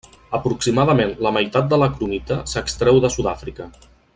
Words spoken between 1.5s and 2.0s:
de la